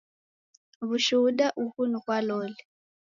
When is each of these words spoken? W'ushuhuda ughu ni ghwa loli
W'ushuhuda 0.87 1.47
ughu 1.63 1.81
ni 1.91 1.97
ghwa 2.03 2.17
loli 2.27 2.61